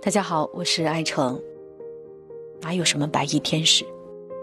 [0.00, 1.42] 大家好，我是爱成。
[2.60, 3.84] 哪有什么白衣天使？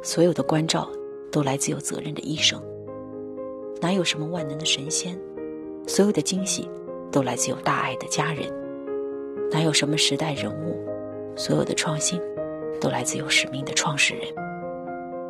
[0.03, 0.85] 所有的关照
[1.31, 2.61] 都来自有责任的医生。
[3.79, 5.17] 哪有什么万能的神仙？
[5.87, 6.69] 所有的惊喜
[7.09, 8.51] 都来自有大爱的家人。
[9.49, 10.77] 哪有什么时代人物？
[11.37, 12.21] 所有的创新
[12.81, 14.27] 都来自有使命的创始人。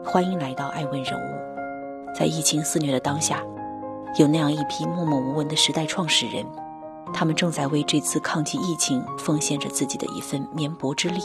[0.03, 2.15] 欢迎来到爱问人物。
[2.15, 3.45] 在疫情肆虐的当下，
[4.17, 6.43] 有那样一批默默无闻的时代创始人，
[7.13, 11.21] 他们正在为这次抗击疫情奉献着自己的一份绵薄之力，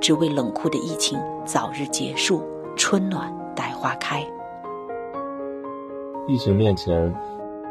[0.00, 2.42] 只为冷酷的疫情早日结束，
[2.76, 4.26] 春暖待花开。
[6.26, 7.14] 疫情面前，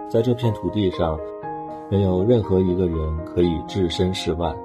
[0.09, 1.20] 在这片土地上，
[1.90, 4.55] 没有任何一个人可以置身事外，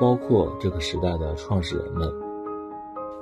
[0.00, 2.10] 包括这个时代的创始人们。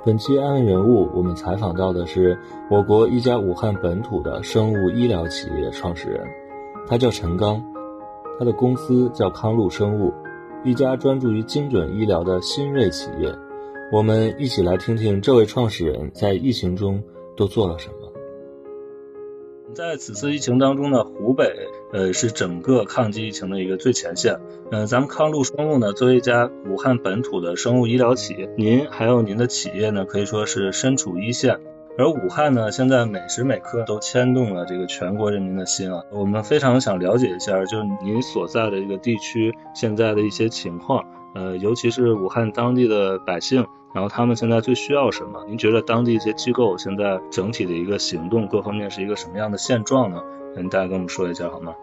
[0.05, 2.37] 本期安问人物，我们采访到的是
[2.69, 6.27] 我国一家武汉本土的生物医疗企业创始人，
[6.85, 7.63] 他叫陈刚，
[8.39, 10.13] 他的公司叫康路生物，
[10.63, 13.33] 一家专注于精准医疗的新锐企业。
[13.91, 17.03] 我们一起来听听这位创始人在疫情中
[17.37, 17.95] 都做了什么。
[19.73, 21.51] 在此次疫情当中呢，湖北
[21.91, 24.39] 呃是整个抗击疫情的一个最前线。
[24.71, 31.59] 嗯，咱们康路生物呢，作为一家武汉本土的生物医疗企业，您还有您的企业呢，可以说是身处一线。
[31.97, 36.01] 而武汉呢，现在每时每刻都牵动了这个全国人民的心啊。
[36.11, 41.05] 我们非常想了解一下，就是您所在的这个地区现在的一些情况，
[41.35, 43.65] 呃，尤其是武汉当地的百姓。
[43.93, 45.45] 然后他们现在最需要什么？
[45.47, 50.19] 您觉得当地一些机构现在整体的一个行动各方面是一个什么样的现状呢？
[50.55, 51.75] 您大概跟我们说一下好吗？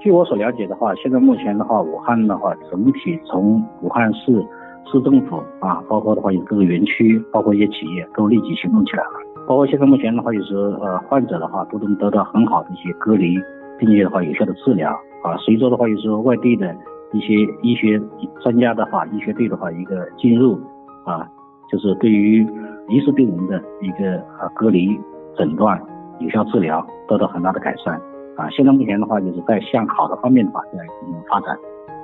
[0.00, 4.44] 据我所了解的话，现在目前的话，武汉的话整体从武汉市
[4.86, 9.10] 市政府啊，包括的话有各个园区，包括一些企业都立即行动起来了。
[9.46, 13.36] 包括现在目前的话，就是呃患者的话都能得到很好的一些隔离，
[13.78, 14.90] 并且的话有效的治疗
[15.22, 15.36] 啊。
[15.38, 16.74] 随着的话就是外地的
[17.12, 18.00] 一些医学
[18.40, 20.58] 专家的话，医学队的话一个进入。
[21.04, 21.28] 啊，
[21.70, 22.40] 就是对于
[22.88, 24.98] 疑似病人的一个啊隔离、
[25.36, 25.78] 诊断、
[26.18, 28.00] 有效治疗得到很大的改善
[28.38, 28.48] 啊。
[28.48, 31.54] 现在目前的话，就是在向好的方面的话在进行发展。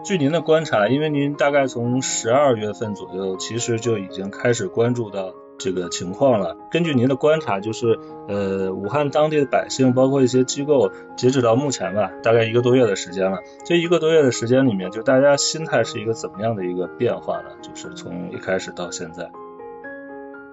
[0.03, 5.34] 据您的观察，因为您大概从十二月份左右，其实就已经开始关注到。
[5.62, 6.56] 这个情况了。
[6.71, 13.41] 根据您的观察，就是呃，武汉当地的百姓，包括一些机构，截止到目前吧，大概一个多月的时间了。
[13.66, 17.50] 这一个多月的时间里面，就大家心态是一个怎么样的一个变化呢？
[17.61, 19.31] 就是从一开始到现在。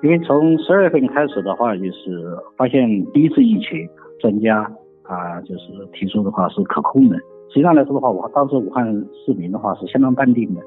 [0.03, 3.87] 因为从十二月份开始的话，就是发现第一次疫情，
[4.19, 4.69] 专家
[5.03, 7.15] 啊，就是提出的话是可控的。
[7.49, 8.85] 实际上来说的话，我当时武汉
[9.25, 10.61] 市民的话是相当淡定的。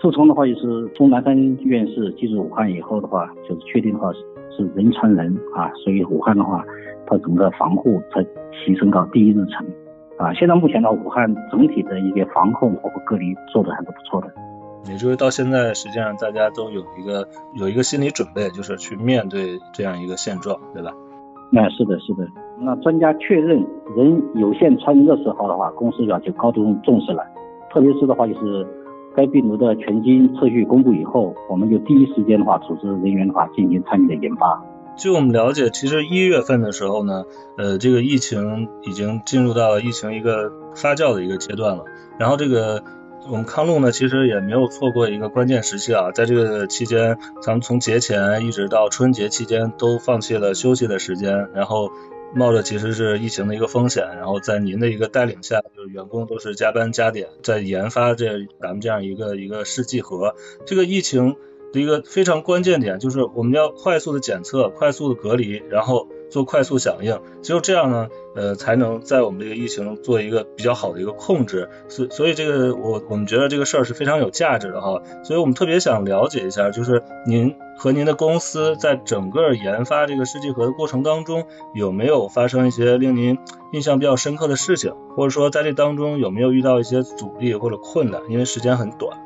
[0.00, 4.18] 自从的话就是从南山院士进入武汉以后的话，就是确定的话是
[4.56, 6.64] 是人传人啊，所以武汉的话，
[7.06, 8.22] 它整个防护才
[8.52, 9.66] 提升到第一日程
[10.16, 10.32] 啊。
[10.34, 14.32] 现在目前呢，武汉整体的一个防控包括隔离做的还是不错的。
[14.88, 17.26] 也就是到现在，实际上大家都有一个
[17.58, 20.92] 有一个心理准备，就是去面对这样一个现状，对吧？
[21.50, 22.24] 那是的，是的。
[22.60, 23.64] 那专家确认
[23.96, 27.22] 人有限参与的时候的话，公司要就高度重视了，
[27.72, 28.66] 特别是的话就是。
[29.16, 34.62] 该病毒的全基因测序公布以后，我们就第一时间的话组织人员的话进行参与的研发。
[34.96, 37.24] 据我们了解，其实一月份的时候呢，
[37.56, 41.84] 呃，这个疫情已经进入到疫情一个发酵的一个阶段了。
[42.16, 42.84] 然后这个
[43.28, 51.88] 我们康路呢，其实也没有错过一个关键时期啊，在这个期间，咱们从节前一直到春节期间都放弃了休息的时间，然后。
[52.34, 60.34] 冒着其实是疫情的一个风险，然后在您的一个带领下，就是员工都是加班加点在研发这咱们这样一个一个试剂盒。
[60.66, 61.36] 这个疫情
[61.72, 66.08] 的一个非常关键点就是我们要快速的检测、快速的隔离，然后。
[66.30, 71.68] 做快速响应，只有这样呢，呃，才能在我们这个疫情做一个比较好的一个控制。
[71.88, 75.02] 所所以这个我我们觉得这个事儿是非常有价值的哈。
[75.24, 81.44] 所以我们特别想了解一下，就是您和您的公司在整个研发这个试剂盒的过程当中，
[81.74, 83.38] 有没有发生一些令您
[83.72, 88.20] 印象比较深刻的事情，或者说在这当中有没有遇到一些阻力或者困难？
[88.28, 89.16] 因为时间很短。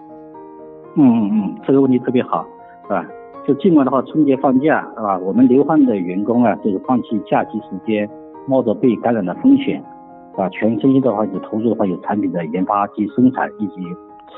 [0.94, 2.46] 嗯嗯嗯，这个问题特别好，
[2.84, 3.06] 是吧？
[3.44, 5.18] 就尽管的话，春节放假，是吧？
[5.18, 8.08] 我们流汗的员工啊，就是放弃假期时间，
[8.46, 9.82] 冒着被感染的风险，
[10.36, 13.82] 啊，全身心的话就投入的话有产品的研发及生产以及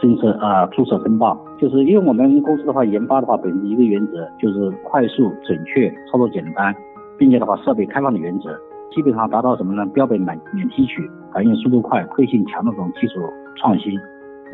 [0.01, 1.39] 申测啊注册申报。
[1.59, 6.75] 就是因为我们公司的话，研发的话本着一个原则，就是快速、准确、操作简单，
[7.19, 8.59] 并且的话设备开放的原则，
[8.91, 9.85] 基本上达到什么呢？
[9.93, 13.21] 标本免免提取，反应速度快、会性强的这种技术
[13.57, 13.93] 创新。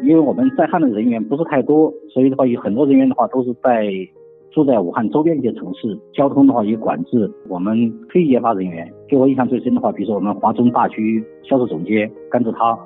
[0.03, 3.85] 因为我们在汉的人员不是太多，所以的话有很多人员的话都是在。
[4.53, 7.31] 住在武汉周边一些城市，交通的话也管制。
[7.49, 12.77] 我们非研发人员，给我印象最深的话，比如说我们华中大区销售总监甘志涛，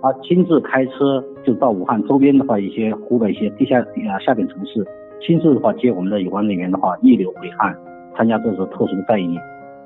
[0.00, 4.86] 他，亲自开车就到武汉周边的话，一些湖北一些地下啊下边城市，
[5.20, 7.76] 亲自的话接我们的有关人员的话，逆流回汉，
[8.16, 9.38] 参加这次特殊的战役。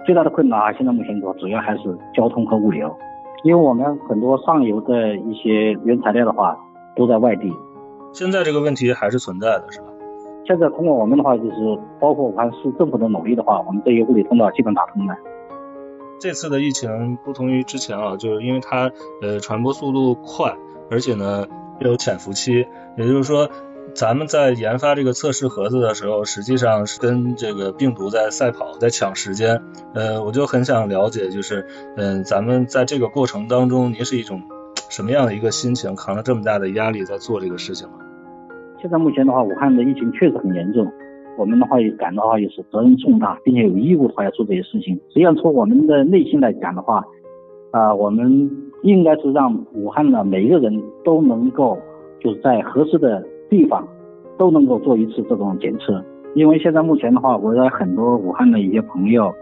[0.06, 2.94] 最大的困难啊，现在目前的话，主要还是交通和物流，
[3.42, 6.56] 因为我们很多上游的一些原材料的话
[6.94, 7.52] 都在外地。
[8.12, 9.86] 现在这个问题还是存在的，是吧？
[10.46, 15.14] 现在通过我们的话，就是包括武汉市政府的努力的话，我们这些物理通道基本打通了。
[16.20, 18.90] 这次的疫情不同于之前啊，就是因为它
[19.22, 20.56] 呃传播速度快，
[20.90, 21.46] 而且呢
[21.80, 23.50] 有潜伏期，也就是说
[23.94, 29.62] 咱们在研发这个测试盒子的时候，实际上是跟这个病毒在赛跑，在抢时间。
[29.94, 34.42] 呃，我就很想了解，就是嗯，咱们在这个过程当中，您是一种
[34.88, 38.03] 什么样的一个心情，扛着这么大的压力在做这个事情呢？
[38.84, 40.86] 现在目前的话，武汉的疫情确实很严重。
[41.38, 44.94] 我们的话也感到话也是责任重大，并且有义务的话要做这些事情。
[45.08, 47.02] 实际上从我们的内心来讲的话，
[47.70, 48.50] 啊，我们
[48.82, 51.78] 应该是让武汉的每一个人都能够
[52.20, 53.88] 就是在合适的地方
[54.36, 56.04] 都能够做一次这种检测。
[56.34, 59.32] 因为现在目前的话，我的很多武汉的一些朋友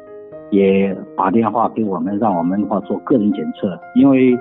[0.53, 3.77] 也打电话给我们，让我们的话做个人检测。
[3.97, 4.39] 因为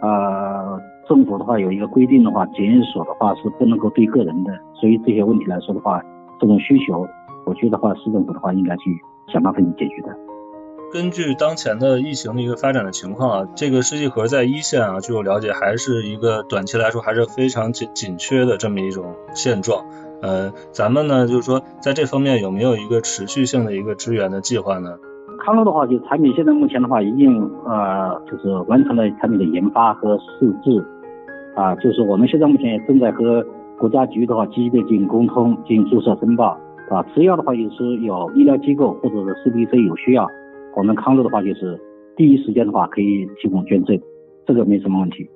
[0.00, 6.02] 呃政府的话有一个规定的话，检验所的话是不能够对个人的，所以这些问题来说的话。
[6.40, 7.04] 这种需求，
[7.46, 8.96] 我觉得话，市政府的话应该去
[9.26, 10.16] 想办法去解决的。
[10.92, 19.84] 根据当前的疫情的一个发展的情况啊，这个试剂盒在一线啊，据我了解，还是一个短期来说还是非常紧紧缺的这么一种现状。
[20.22, 24.90] 呃，咱们呢，就是说在这方面有没有一个持续性的一个支援的计划呢？
[25.44, 30.86] 康乐的话，就产品现在目前的话，已经呃，就是完成了产品的研发和试制
[31.58, 33.44] 啊，就是我们现在目前也正在和。
[33.78, 36.58] 国家局的话，积极的进行沟通，进行注册申报，
[36.90, 40.26] 啊，只要的话就是有医疗机构或者是 CDC 有需要，
[40.74, 41.80] 我们康乐的话就是
[42.16, 43.96] 第一时间的话可以提供捐赠，
[44.44, 45.30] 这个没什么问题。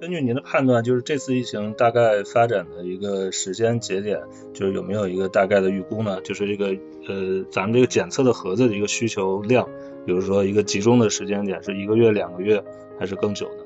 [0.00, 4.20] 根据您的判断，就是这次疫情大概发展的一个时间节点，
[4.54, 6.18] 就是有没有一个大概的预估呢？
[6.22, 6.68] 就是这个
[7.06, 9.68] 呃，咱们这个检测的盒子的一个需求量，
[10.06, 12.64] 比如说一个集中的时间点，是一个月、两个月，
[12.98, 13.61] 还是更久呢？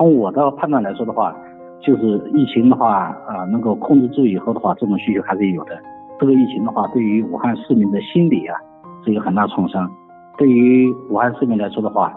[0.00, 1.36] 从我的判断来说的话。
[1.82, 5.78] 就是疫情的话，啊，能够控制住以后的话，这种需求还是有的。
[6.18, 8.54] 这个疫情的话，对于武汉市民的心理啊，
[9.02, 9.90] 是一个很大创伤。
[10.36, 12.14] 对于武汉市民来说的话，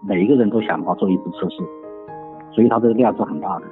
[0.00, 1.56] 每一个人都想好做一次测试，
[2.54, 3.66] 所以它这个量是很大的。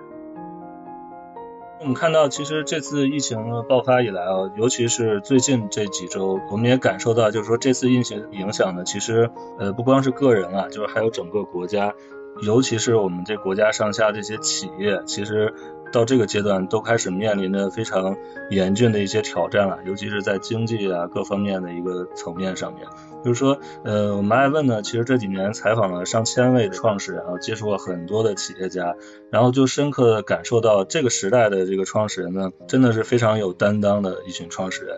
[1.81, 11.95] 我们看到，其实这次疫情爆发以来啊，尤其是最近这几周，我们也感受到，就是说这次疫情影响呢，其实呃不光是个人啊，就是还有整个国家。
[12.41, 15.53] 尤其是我们这国家上下这些企业，其实
[15.93, 18.17] 到这个阶段都开始面临着非常
[18.51, 22.87] 严峻的一些挑战了，尤其是在经济啊各方面的一个层面上面。
[23.23, 28.97] 就是说，呃，我们爱问呢，其实这几年采访了上千位的创始人，啊，接触了很多的企业家，
[29.31, 34.97] 然后就深刻的感受到这个时代的这个创始人呢，真的是非常有担当的一群创始人，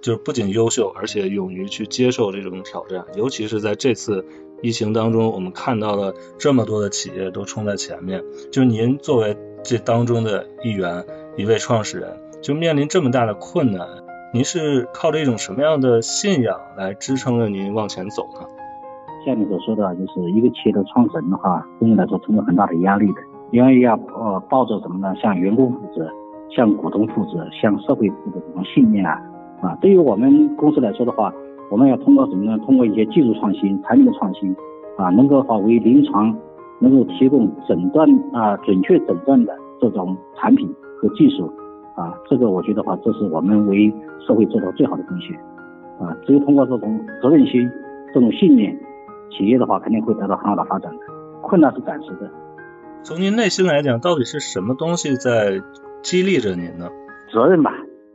[0.00, 4.24] 就是不仅优秀，而且勇于去接受这种挑战，尤其是在这次。
[4.62, 8.22] 疫情当中，我们看到了这么多的企业都冲在前面。
[8.52, 11.04] 就您作为这当中的一员，
[11.36, 12.10] 一位创始人，
[12.42, 13.86] 就面临这么大的困难，
[14.34, 18.46] 您是靠着一种什么样的信仰来支撑着您往前走呢？
[19.24, 23.20] 像你所说的，就是一个企业的创始人的话，对你来说承受很大的压力的，
[23.52, 25.14] 因为要呃抱着什么呢？
[25.22, 26.06] 向员工负责，
[26.54, 29.20] 向股东负责，向社会负责这种信念啊
[29.62, 29.78] 啊！
[29.80, 31.32] 对于我们公司来说的话。
[31.70, 32.58] 我们要通过什么呢？
[32.66, 34.54] 通过一些技术创新、产品的创新，
[34.98, 36.36] 啊，能够话为临床
[36.80, 40.68] 能够提供诊断啊准确诊断的这种产品
[41.00, 41.46] 和技术，
[41.94, 43.92] 啊，这个我觉得话，这是我们为
[44.26, 45.36] 社会做到最好的贡献，
[46.00, 47.70] 啊，只有通过这种责任心、
[48.12, 48.76] 这种信念，
[49.30, 50.98] 企业的话肯定会得到很好的发展的。
[51.40, 52.30] 困难是暂时的。
[53.02, 55.62] 从您内心来讲，到底是什么东西在
[56.02, 56.88] 激励着您呢？
[57.32, 57.72] 责任吧，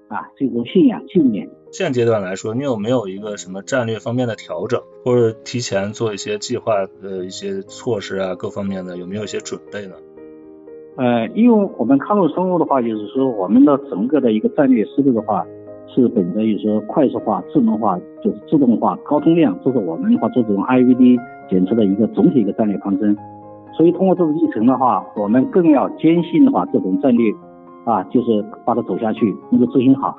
[0.07, 1.49] 啊，这种信仰、信念。
[1.71, 9.95] 现阶段来说，你有没有一个什么战略方面的调整，或者提前做一些计划的一些措施啊，各方面的有没有一些准备呢？
[10.97, 15.45] 呃，因为我们康乐生物的话，就是说我们的整个的一个战略思路的话，
[15.93, 21.19] 是本着就是说快速化、智能化、就是自动化、高通量，这是我们的话做这种 IVD
[21.49, 23.17] 检测的一个总体一个战略方针。
[23.75, 27.29] 所以通过这个历程的话，我们更要坚信的话这种战略
[27.85, 30.09] 啊，就是把它走下去，能够执行好。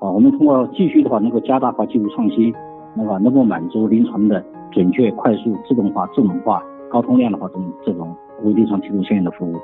[0.00, 2.52] 啊，我们通过继续的话，能够加大化技术创新，
[2.94, 9.56] 那么能够满足临床的准确、快速、自动化、智能化、高通量的话，这种这种为临床提供相应的服务。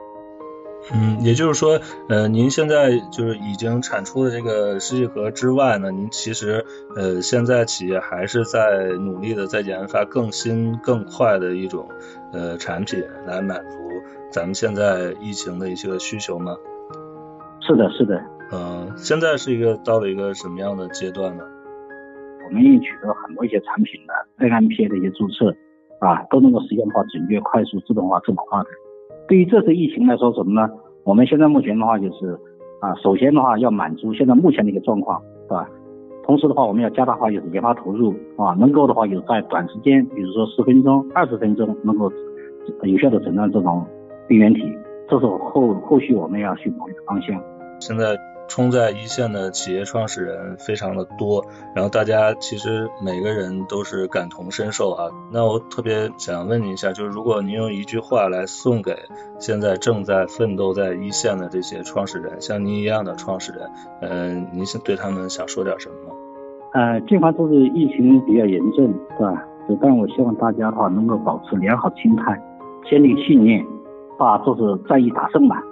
[0.95, 11.89] 嗯，也就是说，呃，您现在就是已经产出的这个试剂盒之外呢，您其实呃现在企业还是在努力的在研发更新更快的一种
[12.33, 13.77] 呃产品，来满足
[14.31, 16.57] 咱们现在疫情的一些需求吗？
[17.69, 18.19] 是的，是的。
[18.51, 21.45] 嗯，现在是一个到了一个什么样的阶段呢？
[22.47, 25.55] 我们已经取得很多一些产品的 NMPA 的一些注册，
[26.01, 28.69] 啊，都能够实现化、准确、快速、自动化、自动化的。
[29.29, 30.67] 对于这次疫情来说，什么呢？
[31.05, 32.39] 我们现在目前的话就是，
[32.81, 35.69] 啊，首先的话要满足现在目前的一个状况，是吧？
[36.25, 42.11] 同时的话，我们要加大化就是研发投入，啊，能够的话有在短时间，比如说十分钟、二十分钟，能够
[42.85, 43.85] 有效的诊断这种
[44.27, 44.63] 病原体，
[45.11, 47.39] 这是后后续我们要去努力的方向。
[47.81, 48.17] 现在。
[48.51, 51.45] 冲在一线的企业创始人非常的多，
[51.75, 55.11] 然后大家其实每个人都是感同身受啊。
[55.31, 58.97] 那我特别想问您一下，就是如果您用一句话来送给
[59.39, 63.69] 现在正在奋斗在一线的这些创始人，像您一样的创始人，
[64.01, 66.15] 嗯，您是对他们想说点什么吗？
[66.73, 68.87] 呃，尽管这是疫情比较严重，
[69.19, 69.45] 是吧？
[69.79, 72.43] 但我希望大家的话能够保持良好心态，
[72.89, 73.63] 坚定信念，
[74.19, 75.63] 把这是战役打胜吧。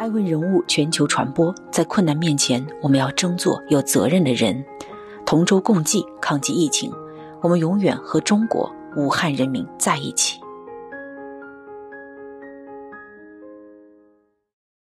[0.00, 4.64] 爱问人物全球传播，在困难面前，我们要争做有责任的人，
[5.26, 6.90] 同舟共济抗击疫情。
[7.42, 10.40] 我们永远和中国武汉人民在一起。